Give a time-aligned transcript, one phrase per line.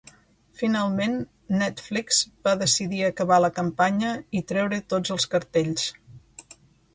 [0.59, 1.17] Finalment,
[1.59, 5.87] Netflix va decidir acabar la campanya i treure tots els cartells.